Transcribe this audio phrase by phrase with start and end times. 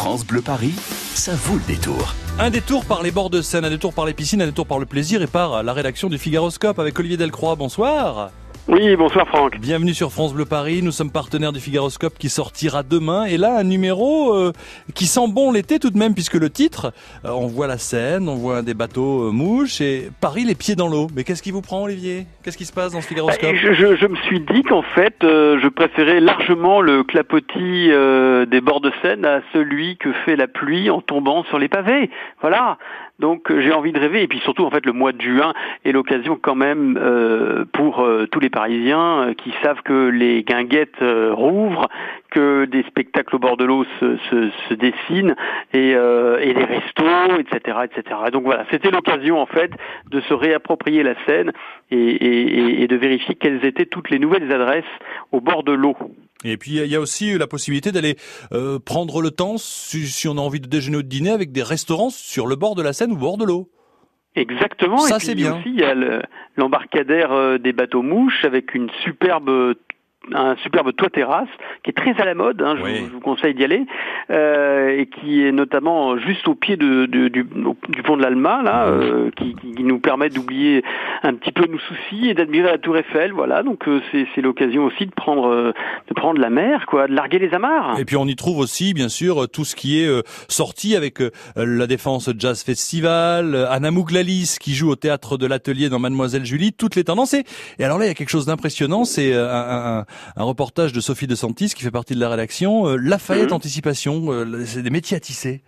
[0.00, 0.72] France Bleu Paris,
[1.14, 2.14] ça vaut le détour.
[2.38, 4.78] Un détour par les bords de Seine, un détour par les piscines, un détour par
[4.78, 7.54] le plaisir et par la rédaction du Figaroscope avec Olivier Delcroix.
[7.54, 8.30] Bonsoir.
[8.72, 9.58] Oui, bonsoir Franck.
[9.58, 10.80] Bienvenue sur France Bleu Paris.
[10.80, 13.24] Nous sommes partenaires du Figaroscope qui sortira demain.
[13.24, 14.52] Et là, un numéro euh,
[14.94, 16.92] qui sent bon l'été tout de même, puisque le titre,
[17.24, 20.76] euh, on voit la Seine, on voit des bateaux euh, mouches et Paris les pieds
[20.76, 21.08] dans l'eau.
[21.16, 22.26] Mais qu'est-ce qui vous prend, Olivier?
[22.44, 23.42] Qu'est-ce qui se passe dans ce Figaroscope?
[23.50, 27.90] Bah, je, je- je me suis dit qu'en fait, euh, je préférais largement le clapotis
[27.90, 31.68] euh, des bords de Seine à celui que fait la pluie en tombant sur les
[31.68, 32.08] pavés.
[32.40, 32.78] Voilà.
[33.20, 35.52] Donc euh, j'ai envie de rêver et puis surtout en fait le mois de juin
[35.84, 40.42] est l'occasion quand même euh, pour euh, tous les Parisiens euh, qui savent que les
[40.42, 41.88] guinguettes rouvrent,
[42.30, 45.36] que des spectacles au bord de l'eau se, se, se dessinent
[45.74, 48.16] et, et des restos, etc., etc.
[48.32, 49.70] Donc voilà, c'était l'occasion en fait
[50.10, 51.52] de se réapproprier la Seine
[51.90, 54.84] et, et- et de vérifier quelles étaient toutes les nouvelles adresses
[55.32, 55.96] au bord de l'eau.
[56.44, 58.16] Et puis il y a aussi la possibilité d'aller
[58.52, 61.52] euh, prendre le temps, si, si on a envie de déjeuner ou de dîner, avec
[61.52, 63.70] des restaurants sur le bord de la Seine ou bord de l'eau.
[64.36, 64.98] Exactement.
[64.98, 65.58] Ça, et puis bien.
[65.58, 66.22] aussi, il y a le-
[66.56, 69.74] l'embarcadère euh, des bateaux mouches avec une superbe
[70.34, 71.48] un superbe toit terrasse
[71.82, 73.00] qui est très à la mode, hein, je, Oui.
[73.00, 73.86] vous, je vous conseille d'y aller,
[74.30, 77.44] euh, et qui est notamment juste au pied de, de- du,
[77.88, 80.84] du pont de l'Alma, là, euh, qui, qui nous permet d'oublier
[81.22, 83.62] un petit peu nos soucis et d'admirer la Tour Eiffel, voilà.
[83.62, 85.72] Donc euh, c'est c'est l'occasion aussi de prendre euh,
[86.08, 87.98] de prendre la mer, quoi, de larguer les amarres.
[87.98, 91.20] Et puis on y trouve aussi, bien sûr, tout ce qui est euh, sorti avec
[91.22, 95.98] euh, la Défense Jazz Festival, euh, Anna Mouglalis qui joue au théâtre de l'Atelier dans
[95.98, 97.34] Mademoiselle Julie, toutes les tendances.
[97.34, 97.44] Et,
[97.78, 100.04] et alors là, il y a quelque chose d'impressionnant, c'est euh, un, un-
[100.36, 103.56] un reportage de Sophie de Santis qui fait partie de la rédaction, euh, Lafayette Mhm.
[103.56, 105.62] Anticipation, euh, c'est des métiers à tisser.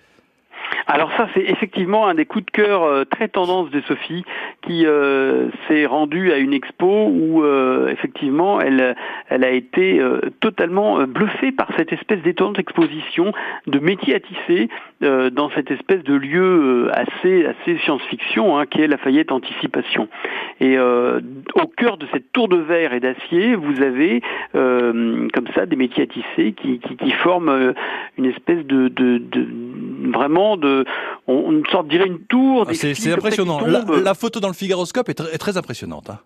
[0.87, 4.25] Alors ça, c'est effectivement un des coups de cœur euh, très tendance de Sophie,
[4.63, 8.97] qui euh, s'est rendue à une expo où euh, effectivement elle,
[9.29, 13.33] elle a été euh, totalement euh, bluffée par cette espèce d'étonnante exposition
[13.67, 14.69] de métiers à tisser
[15.03, 20.09] euh, dans cette espèce de lieu euh, assez assez science-fiction hein, qui est Lafayette Anticipation.
[20.61, 25.75] Et au cœur de cette tour de verre et d'acier, vous avez comme ça des
[25.75, 27.75] métiers à tisser qui, qui, qui forment
[28.17, 29.47] une espèce de, de, de
[30.11, 30.85] vraiment de
[31.27, 32.67] on, une sorte dirait une tour.
[32.69, 33.61] Ah, C'est impressionnant.
[33.61, 36.11] La, photo dans le Figaroscope est, tr- est très impressionnante.
[36.11, 36.19] hein.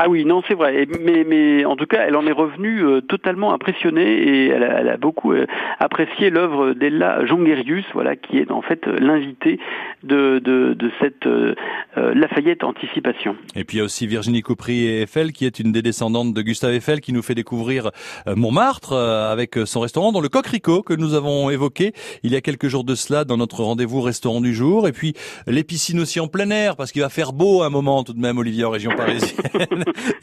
[0.00, 0.86] Ah oui, non, c'est vrai.
[1.00, 4.80] Mais, mais en tout cas, elle en est revenue euh, totalement impressionnée et elle a,
[4.80, 5.46] elle a beaucoup euh,
[5.80, 9.58] apprécié l'œuvre d'Ella Jongerius, voilà, qui est en fait euh, l'invitée
[10.04, 11.54] de, de, de cette euh,
[11.96, 13.34] Lafayette Anticipation.
[13.56, 16.32] Et puis il y a aussi Virginie Coupry et Eiffel, qui est une des descendantes
[16.32, 17.90] de Gustave Eiffel, qui nous fait découvrir
[18.26, 21.92] Montmartre euh, avec son restaurant dans le Coquericot que nous avons évoqué
[22.22, 24.86] il y a quelques jours de cela dans notre rendez-vous restaurant du jour.
[24.86, 25.14] Et puis
[25.46, 28.12] les piscines aussi en plein air, parce qu'il va faire beau à un moment tout
[28.12, 29.84] de même, Olivier, en région parisienne.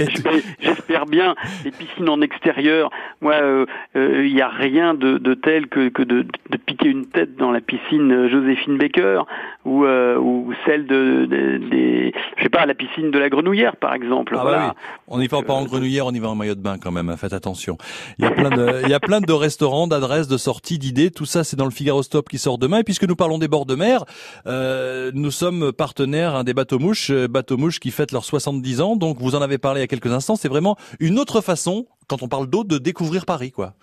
[0.60, 1.36] J'espère bien.
[1.64, 2.90] Les piscines en extérieur,
[3.22, 3.66] moi, euh,
[3.96, 7.36] euh, il n'y a rien de, de tel que, que de, de piquer une tête
[7.38, 9.22] dans la piscine euh, Joséphine Baker
[9.66, 13.76] ou, euh, ou celle de, de- des, je sais pas, la piscine de la Grenouillère,
[13.78, 14.34] par exemple.
[14.38, 14.58] Ah voilà.
[14.58, 14.82] bah oui.
[15.08, 17.14] On n'y va pas en grenouillère, on y va en maillot de bain quand même.
[17.18, 17.78] Faites attention.
[18.20, 21.12] Il y a plein de, il y a plein de restaurants, d'adresses, de sorties, d'idées.
[21.12, 22.80] Tout ça, c'est dans le Figaro Stop qui sort demain.
[22.80, 24.04] Et puisque nous parlons des bords de mer,
[24.48, 28.82] euh, nous sommes partenaires hein, des bateaux mouches, euh, bateaux mouches qui fêtent leurs 70
[28.82, 28.96] ans.
[28.96, 30.36] Donc, vous en avez parlé il quelques instants.
[30.36, 33.74] C'est vraiment une autre façon, quand on parle d'eau, de découvrir Paris, quoi.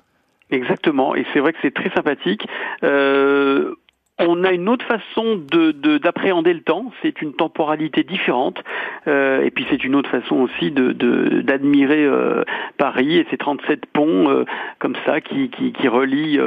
[0.51, 2.47] Exactement, et c'est vrai que c'est très sympathique.
[2.85, 3.75] Euh,
[4.19, 8.63] on a une autre façon de de- d'appréhender le temps, c'est une temporalité différente,
[9.09, 12.45] euh, et puis c'est une autre façon aussi de de- d'admirer euh,
[12.79, 14.45] Paris et ses 37 ponts euh,
[14.79, 16.39] comme ça qui qui, qui relient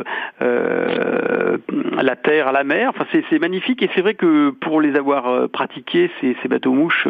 [0.41, 2.89] la terre à la mer.
[2.95, 7.07] Enfin, c'est magnifique, et c'est vrai que pour les avoir pratiqués ces, ces bateaux mouches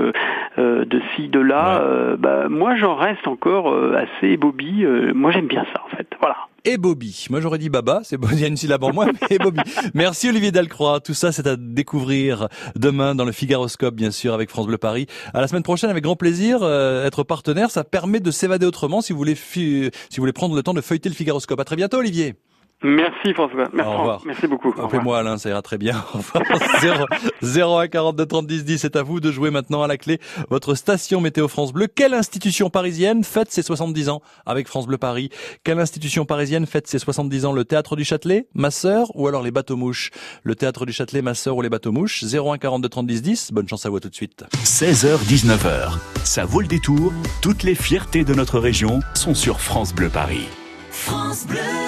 [0.58, 1.82] de ci de là, Ouais.
[1.86, 4.38] euh, bah, moi j'en reste encore assez.
[4.38, 6.08] Euh, moi j'aime bien ça en fait.
[6.20, 6.36] Voilà.
[6.66, 7.28] Et Bobby.
[7.30, 9.62] Moi j'aurais dit Baba, c'est bon, il y a une syllabe en moins, mais Bobby.
[9.94, 11.00] Merci Olivier Dalcroix.
[11.00, 15.08] Tout ça c'est à découvrir demain dans le Figaroscope, bien sûr, avec France Bleu Paris.
[15.34, 16.60] À la semaine prochaine, avec grand plaisir.
[16.62, 20.56] Euh, être partenaire, ça permet de s'évader autrement si vous voulez si vous voulez prendre
[20.56, 21.60] le temps de feuilleter le Figaroscope.
[21.60, 22.36] À très bientôt Olivier.
[22.86, 23.68] Merci François.
[23.74, 24.22] Merci, Au revoir.
[24.26, 24.72] Merci beaucoup.
[24.80, 25.96] Appelez-moi Alain, ça ira très bien.
[26.14, 26.44] Au revoir.
[26.82, 27.06] 0,
[27.42, 30.20] 0 1 42 30 10 10, c'est à vous de jouer maintenant à la clé
[30.52, 31.88] votre station météo France Bleu.
[31.88, 35.32] Quelle institution parisienne fête ses 70 ans avec France Bleu Paris?
[35.64, 37.54] Quelle institution parisienne fête ses 70 ans?
[37.54, 40.12] Le Théâtre du Châtelet, ma sœur ou alors les bateaux mouches?
[40.44, 42.24] Le Théâtre du Châtelet, ma sœur ou les bateaux mouches?
[42.24, 43.52] 0 1 42 30 10 10.
[43.52, 44.46] Bonne chance à vous tout de suite.
[44.64, 45.98] 16h, 19h.
[46.24, 47.12] Ça vaut le détour.
[47.42, 50.46] Toutes les fiertés de notre région sont sur France Bleu Paris.
[50.92, 51.85] France Bleu.